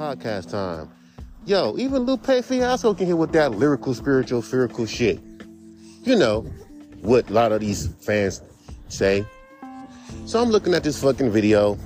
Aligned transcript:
podcast 0.00 0.50
time. 0.50 0.88
Yo, 1.44 1.76
even 1.76 2.04
Lupe 2.04 2.42
Fiasco 2.42 2.94
can 2.94 3.06
hit 3.06 3.18
with 3.18 3.32
that 3.32 3.52
lyrical, 3.52 3.92
spiritual, 3.92 4.40
spherical 4.40 4.86
shit. 4.86 5.20
You 6.04 6.16
know 6.16 6.40
what 7.02 7.28
a 7.28 7.32
lot 7.34 7.52
of 7.52 7.60
these 7.60 7.88
fans 8.00 8.40
say. 8.88 9.26
So 10.24 10.40
I'm 10.40 10.48
looking 10.48 10.72
at 10.72 10.84
this 10.84 11.02
fucking 11.02 11.30
video. 11.30 11.76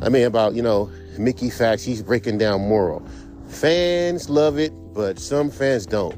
I 0.00 0.08
mean, 0.08 0.24
about, 0.24 0.54
you 0.54 0.62
know, 0.62 0.90
Mickey 1.18 1.50
Factz, 1.50 1.84
he's 1.84 2.02
breaking 2.02 2.38
down 2.38 2.66
Mural. 2.68 3.06
Fans 3.48 4.30
love 4.30 4.58
it, 4.58 4.72
but 4.94 5.18
some 5.18 5.50
fans 5.50 5.84
don't. 5.84 6.16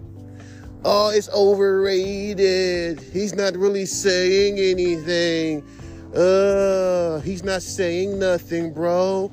Oh, 0.84 1.10
it's 1.10 1.28
overrated. 1.30 3.00
He's 3.00 3.34
not 3.34 3.56
really 3.56 3.86
saying 3.86 4.60
anything. 4.60 5.64
Uh, 6.14 7.18
he's 7.22 7.42
not 7.42 7.62
saying 7.62 8.20
nothing, 8.20 8.72
bro. 8.72 9.32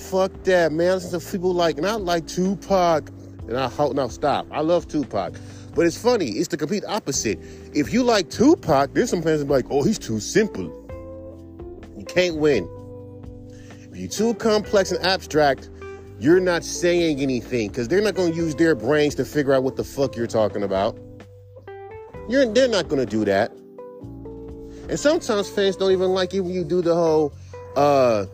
Fuck 0.00 0.44
that, 0.44 0.72
man. 0.72 0.94
Listen 0.94 1.20
to 1.20 1.30
people 1.30 1.52
like, 1.52 1.76
and 1.76 1.86
I 1.86 1.94
like 1.94 2.26
Tupac. 2.26 3.10
And 3.48 3.58
I 3.58 3.68
hope, 3.68 3.94
now 3.94 4.08
stop. 4.08 4.46
I 4.50 4.60
love 4.60 4.88
Tupac. 4.88 5.34
But 5.74 5.86
it's 5.86 6.00
funny, 6.00 6.30
it's 6.30 6.48
the 6.48 6.56
complete 6.56 6.84
opposite. 6.86 7.38
If 7.74 7.92
you 7.92 8.02
like 8.02 8.30
Tupac, 8.30 8.92
there's 8.94 9.10
some 9.10 9.22
fans 9.22 9.40
that 9.40 9.46
be 9.46 9.52
like, 9.52 9.66
oh, 9.70 9.82
he's 9.82 9.98
too 9.98 10.18
simple. 10.18 10.64
You 11.96 12.04
can't 12.06 12.38
win. 12.38 12.68
If 13.92 13.96
you're 13.96 14.08
too 14.08 14.34
complex 14.34 14.90
and 14.90 15.04
abstract, 15.04 15.68
you're 16.18 16.40
not 16.40 16.64
saying 16.64 17.20
anything 17.20 17.68
because 17.68 17.88
they're 17.88 18.02
not 18.02 18.14
going 18.14 18.32
to 18.32 18.36
use 18.36 18.54
their 18.54 18.74
brains 18.74 19.14
to 19.16 19.24
figure 19.24 19.52
out 19.52 19.62
what 19.62 19.76
the 19.76 19.84
fuck 19.84 20.16
you're 20.16 20.26
talking 20.26 20.62
about. 20.62 20.98
You're, 22.28 22.46
they're 22.46 22.68
not 22.68 22.88
going 22.88 23.04
to 23.04 23.10
do 23.10 23.24
that. 23.26 23.52
And 24.88 24.98
sometimes 24.98 25.48
fans 25.48 25.76
don't 25.76 25.92
even 25.92 26.10
like 26.10 26.34
it 26.34 26.40
when 26.40 26.52
you 26.52 26.64
do 26.64 26.82
the 26.82 26.94
whole, 26.94 27.32
uh, 27.76 28.26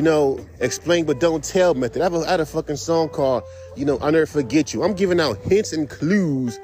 you 0.00 0.04
know, 0.04 0.40
explain 0.60 1.04
but 1.04 1.20
don't 1.20 1.44
tell 1.44 1.74
method. 1.74 2.00
I, 2.00 2.04
have 2.04 2.14
a, 2.14 2.20
I 2.20 2.30
had 2.30 2.40
a 2.40 2.46
fucking 2.46 2.76
song 2.76 3.10
called, 3.10 3.42
you 3.76 3.84
know, 3.84 3.98
I'll 3.98 4.10
never 4.10 4.24
forget 4.24 4.72
you. 4.72 4.82
I'm 4.82 4.94
giving 4.94 5.20
out 5.20 5.36
hints 5.40 5.74
and 5.74 5.90
clues 5.90 6.58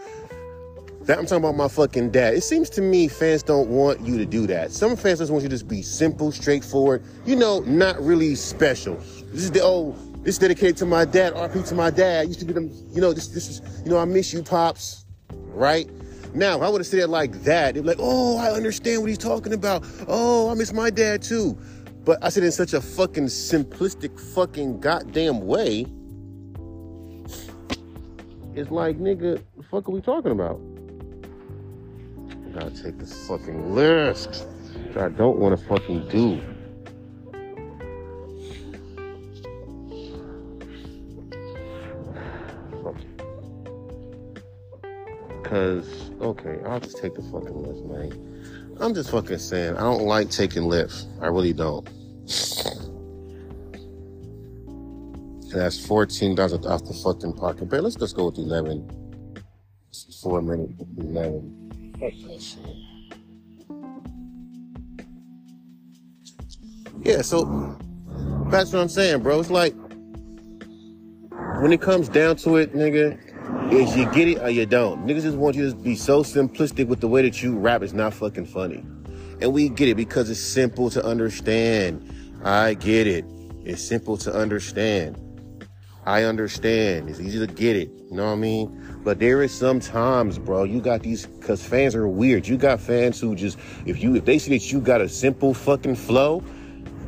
that 1.03 1.19
I'm 1.19 1.27
talking 1.27 1.45
about 1.45 1.55
my 1.55 1.69
fucking 1.69 2.13
dad. 2.13 2.33
It 2.33 2.45
seems 2.45 2.71
to 2.71 2.81
me 2.81 3.09
fans 3.09 3.43
don't 3.43 3.69
want 3.69 4.01
you 4.01 4.17
to 4.17 4.25
do 4.25 4.47
that. 4.47 4.73
Some 4.73 4.97
fans 4.97 5.19
just 5.19 5.31
want 5.31 5.43
you 5.43 5.51
to 5.51 5.55
just 5.55 5.69
be 5.69 5.83
simple, 5.83 6.33
straightforward, 6.33 7.05
you 7.27 7.37
know, 7.37 7.61
not 7.61 8.01
really 8.01 8.37
special. 8.37 8.95
This 8.95 9.43
is 9.43 9.51
the 9.51 9.61
old, 9.61 10.25
this 10.25 10.37
is 10.37 10.39
dedicated 10.39 10.79
to 10.79 10.87
my 10.87 11.05
dad, 11.05 11.35
RP 11.35 11.69
to 11.69 11.75
my 11.75 11.91
dad. 11.91 12.29
used 12.29 12.41
to 12.41 12.47
be 12.47 12.55
them, 12.55 12.71
you 12.91 13.03
know, 13.03 13.13
this 13.13 13.29
this 13.29 13.51
is, 13.51 13.83
you 13.85 13.91
know, 13.91 13.99
I 13.99 14.07
miss 14.07 14.33
you, 14.33 14.43
Pops. 14.43 15.05
Right? 15.29 15.91
Now, 16.35 16.57
if 16.57 16.63
I 16.63 16.71
would 16.71 16.81
have 16.81 16.87
said 16.87 17.01
it 17.01 17.09
like 17.09 17.33
that, 17.43 17.75
they'd 17.75 17.83
be 17.83 17.87
like, 17.87 17.99
oh, 18.01 18.39
I 18.39 18.53
understand 18.53 19.03
what 19.03 19.11
he's 19.11 19.19
talking 19.19 19.53
about. 19.53 19.85
Oh, 20.09 20.49
I 20.49 20.55
miss 20.55 20.73
my 20.73 20.89
dad 20.89 21.21
too. 21.21 21.59
But 22.07 22.23
I 22.23 22.29
said 22.29 22.45
in 22.45 22.53
such 22.53 22.73
a 22.73 22.81
fucking 22.81 23.27
simplistic 23.27 24.19
fucking 24.33 24.79
goddamn 24.79 25.41
way. 25.41 25.87
It's 28.55 28.71
like, 28.71 28.97
nigga, 28.99 29.43
the 29.57 29.63
fuck 29.65 29.89
are 29.89 29.91
we 29.91 30.01
talking 30.01 30.31
about? 30.31 30.61
I 32.31 32.61
gotta 32.61 32.83
take 32.83 32.97
this 32.99 33.27
fucking 33.27 33.75
list 33.75 34.47
that 34.95 35.03
I 35.03 35.09
don't 35.09 35.39
want 35.39 35.59
to 35.59 35.67
fucking 35.67 36.09
do. 36.09 36.41
Cause, 45.43 46.13
okay, 46.21 46.61
I'll 46.67 46.79
just 46.79 46.99
take 46.99 47.15
the 47.15 47.23
fucking 47.23 47.63
list, 47.65 47.85
man. 47.85 48.66
I'm 48.81 48.95
just 48.95 49.11
fucking 49.11 49.39
saying, 49.39 49.77
I 49.77 49.81
don't 49.81 50.03
like 50.03 50.31
taking 50.31 50.65
lifts. 50.65 51.07
I 51.21 51.27
really 51.29 51.53
don't. 51.53 51.89
That's 55.53 55.85
fourteen 55.87 56.35
dollars 56.35 56.67
off 56.67 56.85
the 56.85 56.93
fucking 56.93 57.33
parking 57.35 57.69
bay. 57.69 57.81
Let's 57.81 57.97
just 57.97 58.17
go 58.17 58.27
with 58.27 58.39
eleven. 58.39 58.89
Four 60.23 60.43
minute 60.43 60.71
eleven. 60.99 61.53
Yeah, 67.03 67.23
so 67.23 67.79
that's 68.51 68.73
what 68.73 68.81
I'm 68.81 68.89
saying, 68.89 69.23
bro. 69.23 69.41
It's 69.41 69.51
like 69.51 69.75
when 71.61 71.73
it 71.73 71.81
comes 71.81 72.09
down 72.09 72.37
to 72.37 72.57
it, 72.57 72.75
nigga, 72.75 73.19
is 73.73 73.97
you 73.97 74.11
get 74.13 74.29
it 74.29 74.39
or 74.39 74.51
you 74.51 74.67
don't. 74.67 75.07
Niggas 75.07 75.23
just 75.23 75.37
want 75.37 75.57
you 75.57 75.71
to 75.71 75.77
be 75.77 75.97
so 75.97 76.23
simplistic 76.23 76.87
with 76.87 77.01
the 77.01 77.09
way 77.09 77.23
that 77.23 77.43
you 77.43 77.59
rap. 77.59 77.83
It's 77.83 77.93
not 77.93 78.15
fucking 78.15 78.47
funny. 78.47 78.85
And 79.41 79.53
we 79.53 79.69
get 79.69 79.89
it 79.89 79.97
because 79.97 80.31
it's 80.31 80.41
simple 80.41 80.89
to 80.91 81.05
understand. 81.05 82.13
I 82.45 82.75
get 82.75 83.07
it. 83.07 83.25
It's 83.65 83.83
simple 83.83 84.17
to 84.19 84.33
understand. 84.33 85.21
I 86.07 86.23
understand. 86.23 87.11
It's 87.11 87.19
easy 87.19 87.45
to 87.45 87.53
get 87.53 87.77
it. 87.77 87.91
You 88.11 88.17
know 88.17 88.27
what 88.27 88.33
I 88.33 88.37
mean? 88.37 89.01
But 89.03 89.19
there 89.19 89.43
is 89.43 89.53
sometimes, 89.53 90.39
bro, 90.39 90.65
you 90.65 90.81
got 90.81 91.03
these 91.03 91.27
cause 91.41 91.65
fans 91.65 91.95
are 91.95 92.07
weird. 92.07 92.47
You 92.47 92.57
got 92.57 92.81
fans 92.81 93.21
who 93.21 93.35
just 93.35 93.59
if 93.85 94.03
you 94.03 94.15
if 94.15 94.25
they 94.25 94.39
see 94.39 94.57
that 94.57 94.71
you 94.71 94.81
got 94.81 95.01
a 95.01 95.09
simple 95.09 95.53
fucking 95.53 95.97
flow, 95.97 96.43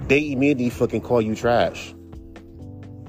they 0.09 0.33
immediately 0.33 0.71
fucking 0.71 1.03
call 1.03 1.23
you 1.23 1.37
trash. 1.37 1.95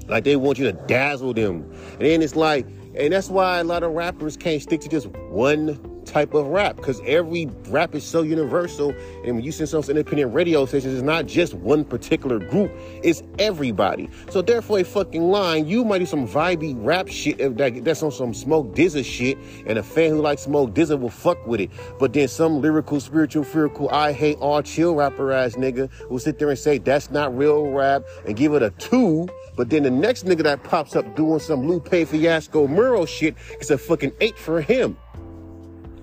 Like 0.06 0.24
they 0.24 0.36
want 0.36 0.58
you 0.58 0.64
to 0.66 0.72
dazzle 0.72 1.34
them. 1.34 1.62
And 1.92 2.00
then 2.00 2.22
it's 2.22 2.36
like, 2.36 2.66
and 3.00 3.12
that's 3.12 3.30
why 3.30 3.58
a 3.58 3.64
lot 3.64 3.82
of 3.82 3.92
rappers 3.92 4.36
can't 4.36 4.60
stick 4.62 4.80
to 4.82 4.88
just 4.88 5.06
one 5.30 5.78
type 6.10 6.34
of 6.34 6.48
rap 6.48 6.76
because 6.76 7.00
every 7.06 7.46
rap 7.68 7.94
is 7.94 8.04
so 8.04 8.22
universal. 8.22 8.90
And 9.24 9.36
when 9.36 9.42
you 9.42 9.52
send 9.52 9.68
some 9.68 9.82
independent 9.88 10.34
radio 10.34 10.66
stations, 10.66 10.94
it's 10.94 11.02
not 11.02 11.26
just 11.26 11.54
one 11.54 11.84
particular 11.84 12.38
group, 12.38 12.72
it's 13.02 13.22
everybody. 13.38 14.10
So 14.30 14.42
therefore, 14.42 14.80
a 14.80 14.84
fucking 14.84 15.22
line, 15.22 15.66
you 15.66 15.84
might 15.84 15.98
do 15.98 16.06
some 16.06 16.26
vibey 16.26 16.74
rap 16.76 17.08
shit 17.08 17.38
that, 17.56 17.84
that's 17.84 18.02
on 18.02 18.10
some 18.10 18.34
Smoke 18.34 18.74
DZA 18.74 19.04
shit, 19.04 19.38
and 19.66 19.78
a 19.78 19.82
fan 19.82 20.10
who 20.10 20.20
likes 20.20 20.42
Smoke 20.42 20.74
DZA 20.74 20.98
will 20.98 21.10
fuck 21.10 21.46
with 21.46 21.60
it. 21.60 21.70
But 21.98 22.12
then 22.12 22.28
some 22.28 22.60
lyrical, 22.60 23.00
spiritual, 23.00 23.44
fearful, 23.44 23.88
I 23.90 24.12
hate 24.12 24.38
all 24.38 24.62
chill 24.62 24.94
rapper 24.94 25.32
ass 25.32 25.54
nigga 25.54 25.90
will 26.10 26.18
sit 26.18 26.38
there 26.38 26.50
and 26.50 26.58
say 26.58 26.78
that's 26.78 27.10
not 27.10 27.36
real 27.36 27.70
rap 27.70 28.02
and 28.26 28.36
give 28.36 28.54
it 28.54 28.62
a 28.62 28.70
two. 28.70 29.28
But 29.56 29.70
then 29.70 29.82
the 29.84 29.90
next 29.90 30.24
nigga 30.24 30.42
that 30.44 30.64
pops 30.64 30.96
up 30.96 31.14
doing 31.14 31.38
some 31.38 31.68
Lupe 31.68 31.88
Fiasco 31.88 32.66
Mural 32.66 33.06
shit 33.06 33.36
is 33.60 33.70
a 33.70 33.78
fucking 33.78 34.12
eight 34.20 34.38
for 34.38 34.60
him 34.60 34.96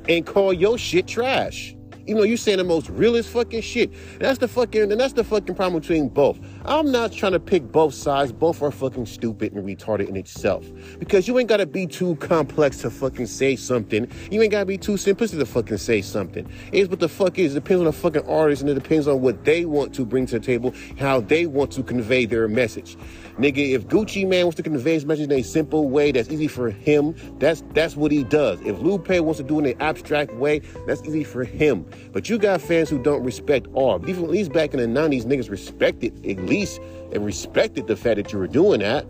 and 0.09 0.25
call 0.25 0.53
your 0.53 0.78
shit 0.78 1.07
trash. 1.07 1.77
Even 2.07 2.22
know, 2.22 2.23
you 2.23 2.38
saying 2.38 2.57
the 2.57 2.63
most 2.63 2.90
realest 2.90 3.29
fucking 3.29 3.62
shit. 3.62 3.91
That's 4.19 4.40
the 4.40 4.47
fucking, 4.47 4.91
and 4.94 5.00
that's 5.00 5.12
the 5.12 5.25
fucking 5.25 5.56
problem 5.56 5.81
between 5.81 6.07
both. 6.07 6.40
I'm 6.63 6.90
not 6.90 7.12
trying 7.12 7.34
to 7.34 7.40
pick 7.40 7.69
both 7.69 7.94
sides. 7.94 8.31
Both 8.31 8.62
are 8.62 8.72
fucking 8.72 9.07
stupid 9.07 9.51
and 9.51 9.66
retarded 9.66 10.07
in 10.07 10.16
itself. 10.16 10.66
Because 11.00 11.28
you 11.28 11.38
ain't 11.38 11.50
gotta 11.50 11.66
be 11.66 11.85
too 11.85 12.16
complex 12.16 12.78
to 12.79 12.90
fucking 12.90 13.28
say 13.28 13.57
something. 13.57 14.09
You 14.31 14.41
ain't 14.41 14.51
gotta 14.51 14.66
be 14.66 14.78
too 14.78 14.94
simplistic 14.94 15.40
to 15.40 15.45
fucking 15.45 15.78
say 15.78 16.01
something. 16.01 16.50
It's 16.72 16.90
what 16.90 17.01
the 17.01 17.09
fuck 17.09 17.38
is. 17.40 17.53
It 17.53 17.63
depends 17.63 17.81
on 17.81 17.85
the 17.85 17.91
fucking 17.91 18.25
artist 18.25 18.62
and 18.62 18.69
it 18.72 18.75
depends 18.75 19.07
on 19.07 19.22
what 19.22 19.44
they 19.44 19.66
want 19.66 19.94
to 19.95 20.06
bring 20.06 20.25
to 20.28 20.39
the 20.39 20.45
table, 20.45 20.74
how 20.97 21.19
they 21.19 21.45
want 21.45 21.72
to 21.74 21.84
convey 21.84 22.25
their 22.25 22.47
message. 22.47 22.95
Nigga, 23.38 23.74
if 23.74 23.88
Gucci 23.88 24.28
Mane 24.28 24.45
wants 24.45 24.56
to 24.56 24.63
convey 24.63 24.94
his 24.94 25.06
message 25.06 25.25
in 25.25 25.31
a 25.34 25.44
simple 25.44 25.89
way 25.89 26.12
that's 26.12 26.29
easy 26.29 26.47
for 26.47 26.72
him, 26.72 27.16
that's 27.38 27.63
that's 27.74 27.95
what 27.95 28.12
he 28.12 28.24
does. 28.24 28.59
If 28.62 28.79
Lupe 28.79 29.09
wants 29.09 29.38
to 29.38 29.44
do 29.44 29.59
it 29.59 29.63
in 29.63 29.72
an 29.74 29.81
abstract 29.81 30.34
way, 30.34 30.59
that's 30.88 31.03
easy 31.03 31.24
for 31.24 31.44
him. 31.44 31.85
But 32.12 32.30
you 32.30 32.38
got 32.38 32.62
fans 32.62 32.90
who 32.90 33.02
don't 33.02 33.24
respect 33.24 33.68
art. 33.75 34.08
Even 34.08 34.24
at 34.24 34.30
least 34.30 34.52
back 34.53 34.74
in 34.74 34.80
the 34.80 35.00
90s, 35.00 35.25
niggas 35.25 35.50
respected 35.50 36.25
at 36.25 36.38
least 36.46 36.80
and 37.13 37.25
respected 37.25 37.88
the 37.88 37.96
fact 37.96 38.18
that 38.18 38.31
you 38.31 38.40
were 38.40 38.47
doing 38.47 38.80
that. 38.80 39.06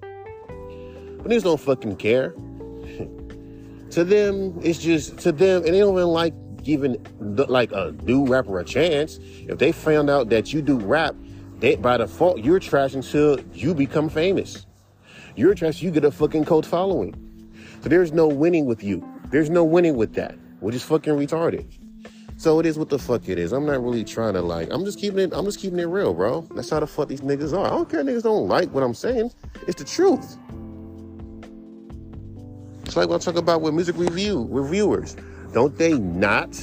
But 0.00 1.26
niggas 1.30 1.44
don't 1.44 1.60
fucking 1.60 1.96
care. 1.96 2.30
to 3.90 4.04
them, 4.04 4.58
it's 4.62 4.78
just 4.78 5.18
to 5.18 5.32
them, 5.32 5.64
and 5.64 5.74
they 5.74 5.78
don't 5.80 5.94
even 5.94 6.08
like 6.08 6.34
giving 6.62 7.04
like 7.20 7.72
a 7.72 7.94
new 8.02 8.26
rapper 8.26 8.58
a 8.58 8.64
chance. 8.64 9.18
If 9.20 9.58
they 9.58 9.72
found 9.72 10.10
out 10.10 10.28
that 10.30 10.52
you 10.52 10.62
do 10.62 10.78
rap 10.78 11.14
they, 11.60 11.76
by 11.76 11.98
default, 11.98 12.40
you're 12.40 12.58
trash 12.58 12.94
until 12.94 13.38
you 13.52 13.74
become 13.74 14.08
famous. 14.08 14.66
You're 15.36 15.54
trash, 15.54 15.82
you 15.82 15.90
get 15.90 16.04
a 16.04 16.10
fucking 16.10 16.46
cult 16.46 16.64
following. 16.64 17.14
So 17.82 17.90
there's 17.90 18.12
no 18.12 18.26
winning 18.26 18.64
with 18.64 18.82
you. 18.82 19.06
There's 19.30 19.50
no 19.50 19.62
winning 19.62 19.96
with 19.96 20.14
that, 20.14 20.36
which 20.60 20.74
is 20.74 20.82
fucking 20.82 21.12
retarded. 21.14 21.66
So 22.40 22.58
it 22.58 22.64
is 22.64 22.78
what 22.78 22.88
the 22.88 22.98
fuck 22.98 23.28
it 23.28 23.38
is. 23.38 23.52
I'm 23.52 23.66
not 23.66 23.84
really 23.84 24.02
trying 24.02 24.32
to 24.32 24.40
like. 24.40 24.68
I'm 24.70 24.82
just 24.82 24.98
keeping 24.98 25.18
it. 25.18 25.32
I'm 25.34 25.44
just 25.44 25.60
keeping 25.60 25.78
it 25.78 25.84
real, 25.84 26.14
bro. 26.14 26.40
That's 26.54 26.70
how 26.70 26.80
the 26.80 26.86
fuck 26.86 27.08
these 27.08 27.20
niggas 27.20 27.52
are. 27.52 27.66
I 27.66 27.68
don't 27.68 27.86
care. 27.86 28.02
Niggas 28.02 28.22
don't 28.22 28.48
like 28.48 28.72
what 28.72 28.82
I'm 28.82 28.94
saying. 28.94 29.30
It's 29.68 29.78
the 29.78 29.84
truth. 29.84 30.38
It's 32.86 32.96
like 32.96 33.10
what 33.10 33.16
I 33.16 33.18
talk 33.18 33.36
about 33.36 33.60
with 33.60 33.74
music 33.74 33.94
review 33.98 34.48
reviewers. 34.48 35.18
Don't 35.52 35.76
they 35.76 35.92
not 35.98 36.58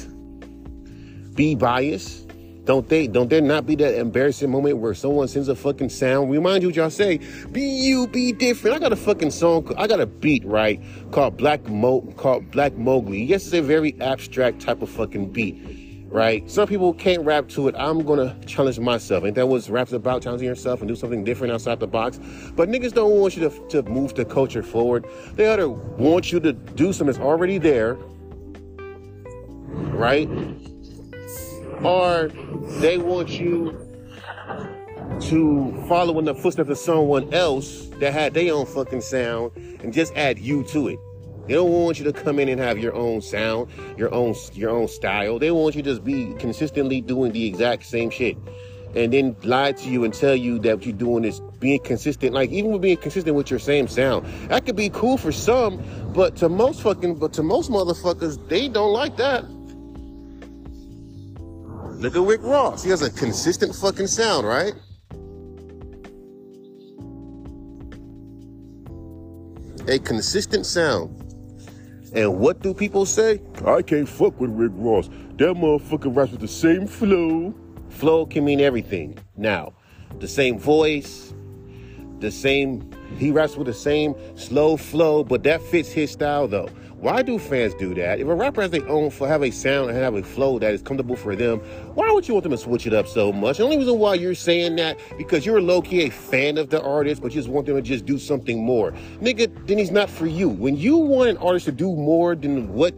be 1.35 1.53
biased? 1.53 2.26
Don't 2.67 2.87
they 2.89 3.07
don't 3.07 3.29
there 3.29 3.39
not 3.39 3.65
be 3.65 3.75
that 3.75 3.95
embarrassing 3.97 4.51
moment 4.51 4.77
where 4.77 4.93
someone 4.93 5.29
sends 5.29 5.47
a 5.47 5.55
fucking 5.55 5.87
sound? 5.87 6.29
Remind 6.29 6.63
you 6.63 6.67
what 6.67 6.75
y'all 6.75 6.89
say, 6.89 7.19
be 7.53 7.61
you, 7.61 8.07
be 8.07 8.33
different. 8.33 8.75
I 8.75 8.79
got 8.79 8.91
a 8.91 8.97
fucking 8.97 9.31
song, 9.31 9.73
I 9.77 9.87
got 9.87 10.01
a 10.01 10.05
beat, 10.05 10.43
right? 10.45 10.83
Called 11.11 11.37
Black 11.37 11.67
Mo 11.69 12.01
called 12.17 12.51
Black 12.51 12.75
Mowgli. 12.75 13.23
Yes, 13.23 13.45
it's 13.45 13.53
a 13.53 13.61
very 13.61 13.95
abstract 14.01 14.59
type 14.59 14.81
of 14.81 14.89
fucking 14.89 15.31
beat. 15.31 15.55
right? 16.09 16.49
Some 16.49 16.67
people 16.67 16.93
can't 16.93 17.23
rap 17.23 17.47
to 17.49 17.67
it. 17.67 17.75
I'm 17.77 18.03
gonna 18.05 18.35
challenge 18.45 18.79
myself. 18.79 19.23
Ain't 19.25 19.35
that 19.35 19.47
what 19.47 19.67
rap's 19.69 19.93
about? 19.93 20.21
Challenging 20.23 20.47
yourself 20.47 20.79
and 20.81 20.87
do 20.87 20.95
something 20.95 21.23
different 21.23 21.53
outside 21.53 21.79
the 21.79 21.87
box. 21.87 22.19
But 22.55 22.69
niggas 22.69 22.93
don't 22.93 23.11
want 23.19 23.35
you 23.37 23.49
to, 23.49 23.67
to 23.69 23.83
move 23.83 24.15
the 24.15 24.25
culture 24.25 24.63
forward. 24.63 25.05
They 25.33 25.47
either 25.47 25.69
want 25.69 26.31
you 26.31 26.39
to 26.41 26.53
do 26.53 26.93
something 26.93 27.07
that's 27.13 27.19
already 27.19 27.57
there, 27.57 27.97
right? 29.77 30.29
Or 31.83 32.31
they 32.79 32.97
want 32.97 33.29
you 33.29 33.87
to 35.19 35.85
follow 35.87 36.19
in 36.19 36.25
the 36.25 36.35
footsteps 36.35 36.69
of 36.69 36.77
someone 36.77 37.33
else 37.33 37.87
that 37.99 38.13
had 38.13 38.33
their 38.33 38.53
own 38.53 38.65
fucking 38.65 39.01
sound 39.01 39.51
and 39.55 39.93
just 39.93 40.13
add 40.15 40.39
you 40.39 40.63
to 40.65 40.89
it. 40.89 40.99
They 41.47 41.53
don't 41.53 41.71
want 41.71 41.97
you 41.97 42.03
to 42.05 42.13
come 42.13 42.39
in 42.39 42.49
and 42.49 42.59
have 42.59 42.77
your 42.77 42.93
own 42.93 43.21
sound, 43.21 43.69
your 43.97 44.13
own 44.13 44.35
your 44.53 44.69
own 44.69 44.87
style. 44.87 45.39
They 45.39 45.49
want 45.51 45.75
you 45.75 45.83
to 45.83 45.89
just 45.91 46.03
be 46.03 46.33
consistently 46.39 46.99
doing 46.99 47.31
the 47.31 47.45
exact 47.45 47.85
same 47.85 48.09
shit. 48.09 48.37
And 48.95 49.13
then 49.13 49.35
lie 49.43 49.71
to 49.73 49.89
you 49.89 50.03
and 50.03 50.13
tell 50.13 50.35
you 50.35 50.59
that 50.59 50.77
what 50.77 50.85
you're 50.85 50.95
doing 50.95 51.23
is 51.23 51.39
being 51.59 51.79
consistent. 51.79 52.33
Like 52.33 52.49
even 52.49 52.71
with 52.71 52.81
being 52.81 52.97
consistent 52.97 53.35
with 53.35 53.49
your 53.49 53.59
same 53.59 53.87
sound, 53.87 54.25
that 54.49 54.65
could 54.65 54.75
be 54.75 54.89
cool 54.89 55.17
for 55.17 55.31
some, 55.31 55.81
but 56.13 56.35
to 56.37 56.49
most 56.49 56.81
fucking, 56.81 57.15
but 57.15 57.31
to 57.33 57.43
most 57.43 57.71
motherfuckers, 57.71 58.45
they 58.49 58.67
don't 58.67 58.91
like 58.91 59.15
that. 59.17 59.45
Look 61.97 62.15
at 62.15 62.21
Rick 62.21 62.41
Ross. 62.43 62.83
He 62.83 62.91
has 62.91 63.01
a 63.01 63.09
consistent 63.09 63.75
fucking 63.75 64.05
sound, 64.05 64.45
right? 64.45 64.73
A 69.87 69.97
consistent 69.97 70.67
sound. 70.67 71.23
And 72.13 72.37
what 72.37 72.61
do 72.61 72.75
people 72.75 73.07
say? 73.07 73.41
I 73.65 73.81
can't 73.81 74.07
fuck 74.07 74.39
with 74.39 74.51
Rick 74.51 74.73
Ross. 74.75 75.07
That 75.37 75.55
motherfucker 75.55 76.15
raps 76.15 76.31
with 76.31 76.41
the 76.41 76.47
same 76.47 76.85
flow. 76.85 77.53
Flow 77.89 78.27
can 78.27 78.45
mean 78.45 78.61
everything. 78.61 79.17
Now, 79.35 79.73
the 80.19 80.27
same 80.27 80.59
voice, 80.59 81.33
the 82.19 82.29
same, 82.29 82.91
he 83.17 83.31
raps 83.31 83.55
with 83.55 83.67
the 83.67 83.73
same 83.73 84.13
slow 84.35 84.77
flow, 84.77 85.23
but 85.23 85.41
that 85.43 85.61
fits 85.63 85.89
his 85.89 86.11
style 86.11 86.47
though. 86.47 86.69
Why 86.99 87.21
do 87.21 87.37
fans 87.37 87.75
do 87.75 87.93
that? 87.93 88.19
If 88.19 88.27
a 88.27 88.33
rapper 88.33 88.63
has 88.63 88.71
their 88.71 88.87
own, 88.89 89.11
have 89.11 89.43
a 89.43 89.51
sound 89.51 89.91
and 89.91 89.99
have 89.99 90.15
a 90.15 90.23
flow 90.23 90.57
that 90.57 90.73
is 90.73 90.81
comfortable 90.81 91.15
for 91.15 91.35
them, 91.35 91.59
why 91.93 92.11
would 92.11 92.27
you 92.27 92.33
want 92.33 92.41
them 92.41 92.53
to 92.53 92.57
switch 92.57 92.87
it 92.87 92.93
up 92.93 93.07
so 93.07 93.31
much? 93.31 93.57
The 93.57 93.65
only 93.65 93.77
reason 93.77 93.99
why 93.99 94.15
you're 94.15 94.33
saying 94.33 94.77
that 94.77 94.99
because 95.15 95.45
you're 95.45 95.61
low 95.61 95.83
key 95.83 96.05
a 96.05 96.09
fan 96.09 96.57
of 96.57 96.71
the 96.71 96.81
artist, 96.81 97.21
but 97.21 97.35
you 97.35 97.39
just 97.39 97.49
want 97.49 97.67
them 97.67 97.75
to 97.75 97.83
just 97.83 98.07
do 98.07 98.17
something 98.17 98.63
more, 98.63 98.93
nigga. 99.21 99.67
Then 99.67 99.77
he's 99.77 99.91
not 99.91 100.09
for 100.09 100.25
you. 100.25 100.49
When 100.49 100.75
you 100.75 100.97
want 100.97 101.29
an 101.29 101.37
artist 101.37 101.65
to 101.65 101.71
do 101.71 101.95
more 101.95 102.35
than 102.35 102.73
what 102.73 102.95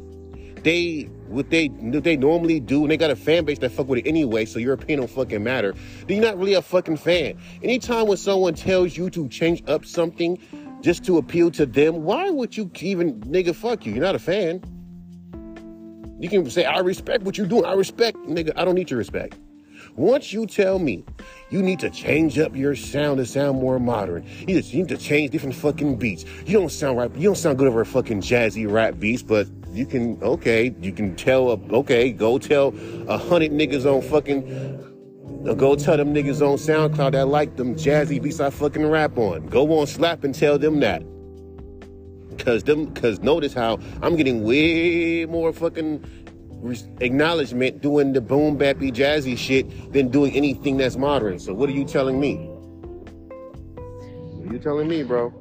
they 0.63 1.09
what 1.27 1.49
they 1.49 1.67
what 1.67 2.05
they 2.05 2.15
normally 2.15 2.61
do, 2.61 2.83
and 2.83 2.91
they 2.91 2.97
got 2.97 3.11
a 3.11 3.17
fan 3.17 3.43
base 3.43 3.59
that 3.59 3.71
fuck 3.71 3.89
with 3.89 3.99
it 3.99 4.07
anyway, 4.07 4.45
so 4.45 4.59
your 4.59 4.73
opinion 4.73 5.01
don't 5.01 5.09
fucking 5.09 5.43
matter. 5.43 5.73
Then 6.07 6.17
you're 6.17 6.25
not 6.25 6.37
really 6.37 6.53
a 6.53 6.61
fucking 6.61 6.97
fan. 6.97 7.37
Anytime 7.63 8.07
when 8.07 8.17
someone 8.17 8.53
tells 8.53 8.95
you 8.95 9.09
to 9.09 9.27
change 9.27 9.61
up 9.67 9.83
something 9.83 10.37
just 10.81 11.03
to 11.05 11.17
appeal 11.17 11.51
to 11.51 11.65
them, 11.65 12.03
why 12.03 12.29
would 12.29 12.55
you 12.55 12.69
even 12.79 13.19
nigga 13.21 13.55
fuck 13.55 13.85
you? 13.85 13.93
You're 13.93 14.03
not 14.03 14.15
a 14.15 14.19
fan. 14.19 14.61
You 16.19 16.29
can 16.29 16.49
say, 16.49 16.65
I 16.65 16.79
respect 16.79 17.23
what 17.23 17.37
you're 17.37 17.47
doing. 17.47 17.65
I 17.65 17.73
respect, 17.73 18.17
nigga, 18.19 18.51
I 18.55 18.65
don't 18.65 18.75
need 18.75 18.89
your 18.89 18.97
respect. 18.97 19.37
Once 19.95 20.31
you 20.31 20.45
tell 20.45 20.79
me 20.79 21.03
you 21.49 21.61
need 21.61 21.79
to 21.79 21.89
change 21.89 22.37
up 22.37 22.55
your 22.55 22.75
sound 22.75 23.17
to 23.17 23.25
sound 23.25 23.59
more 23.59 23.79
modern, 23.79 24.25
you 24.47 24.59
just 24.59 24.73
need 24.73 24.87
to 24.87 24.97
change 24.97 25.31
different 25.31 25.55
fucking 25.55 25.97
beats. 25.97 26.25
You 26.45 26.59
don't 26.59 26.69
sound 26.69 26.97
right. 26.97 27.13
You 27.15 27.23
don't 27.23 27.35
sound 27.35 27.57
good 27.57 27.67
over 27.67 27.81
a 27.81 27.85
fucking 27.85 28.21
jazzy 28.21 28.69
rap 28.69 28.99
beats, 28.99 29.23
but 29.23 29.47
you 29.71 29.85
can 29.85 30.21
okay. 30.21 30.73
You 30.81 30.91
can 30.91 31.15
tell. 31.15 31.51
a 31.51 31.59
Okay, 31.73 32.11
go 32.11 32.37
tell 32.37 32.73
a 33.07 33.17
hundred 33.17 33.51
niggas 33.51 33.85
on 33.85 34.01
fucking 34.01 34.88
Go 35.57 35.75
tell 35.75 35.97
them 35.97 36.13
niggas 36.13 36.41
on 36.41 36.57
SoundCloud 36.57 37.13
that 37.13 37.27
like 37.27 37.55
them 37.55 37.75
jazzy 37.75 38.21
beats 38.21 38.39
I 38.39 38.51
fucking 38.51 38.85
rap 38.85 39.17
on. 39.17 39.47
Go 39.47 39.79
on 39.79 39.87
Slap 39.87 40.23
and 40.23 40.33
tell 40.33 40.59
them 40.59 40.79
that. 40.81 41.01
Cause 42.37 42.63
them, 42.63 42.93
cause 42.93 43.19
notice 43.19 43.53
how 43.53 43.79
I'm 44.01 44.15
getting 44.15 44.43
way 44.43 45.25
more 45.25 45.51
fucking 45.51 46.03
acknowledgement 47.01 47.81
doing 47.81 48.13
the 48.13 48.21
boom 48.21 48.57
bappy 48.57 48.93
jazzy 48.93 49.37
shit 49.37 49.91
than 49.91 50.09
doing 50.09 50.33
anything 50.33 50.77
that's 50.77 50.97
modern. 50.97 51.39
So 51.39 51.53
what 51.53 51.67
are 51.67 51.73
you 51.73 51.83
telling 51.83 52.19
me? 52.19 52.35
What 54.35 54.49
are 54.49 54.53
you 54.53 54.59
telling 54.59 54.87
me, 54.87 55.03
bro? 55.03 55.33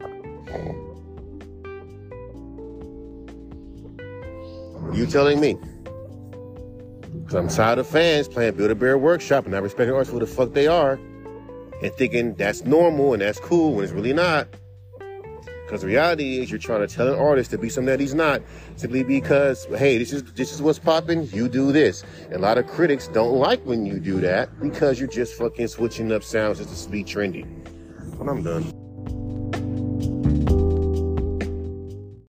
You 4.94 5.06
telling 5.06 5.38
me? 5.38 5.58
Because 7.28 7.44
I'm 7.44 7.54
tired 7.54 7.78
of 7.78 7.86
fans 7.86 8.26
playing 8.26 8.54
Build 8.54 8.70
a 8.70 8.74
Bear 8.74 8.96
Workshop 8.96 9.44
and 9.44 9.52
not 9.52 9.62
respecting 9.62 9.92
artists 9.92 10.14
for 10.14 10.18
the 10.18 10.26
fuck 10.26 10.54
they 10.54 10.66
are 10.66 10.98
and 11.82 11.92
thinking 11.92 12.32
that's 12.32 12.64
normal 12.64 13.12
and 13.12 13.20
that's 13.20 13.38
cool 13.38 13.74
when 13.74 13.84
it's 13.84 13.92
really 13.92 14.14
not. 14.14 14.48
Because 15.36 15.82
the 15.82 15.88
reality 15.88 16.38
is 16.38 16.50
you're 16.50 16.58
trying 16.58 16.80
to 16.80 16.86
tell 16.86 17.06
an 17.06 17.18
artist 17.18 17.50
to 17.50 17.58
be 17.58 17.68
something 17.68 17.84
that 17.84 18.00
he's 18.00 18.14
not 18.14 18.40
simply 18.76 19.02
because, 19.02 19.66
hey, 19.76 19.98
this 19.98 20.10
is 20.10 20.22
this 20.32 20.54
is 20.54 20.62
what's 20.62 20.78
popping, 20.78 21.28
you 21.30 21.50
do 21.50 21.70
this. 21.70 22.02
And 22.30 22.36
a 22.36 22.38
lot 22.38 22.56
of 22.56 22.66
critics 22.66 23.08
don't 23.08 23.34
like 23.34 23.60
when 23.66 23.84
you 23.84 24.00
do 24.00 24.20
that 24.20 24.58
because 24.58 24.98
you're 24.98 25.06
just 25.06 25.34
fucking 25.34 25.68
switching 25.68 26.10
up 26.10 26.24
sounds 26.24 26.60
just 26.60 26.84
to 26.84 26.90
be 26.90 27.04
trendy. 27.04 27.46
But 28.16 28.26
I'm 28.26 28.42
done. 28.42 28.77